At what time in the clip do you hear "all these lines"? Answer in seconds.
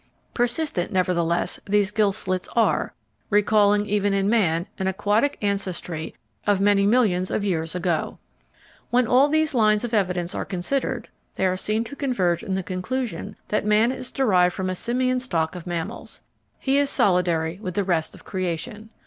9.05-9.83